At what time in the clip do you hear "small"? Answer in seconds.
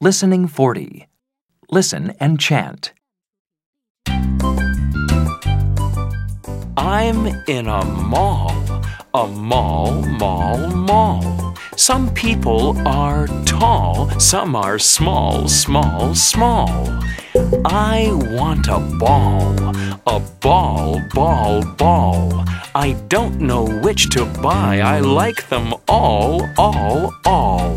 14.78-15.48, 15.48-16.14, 16.14-16.68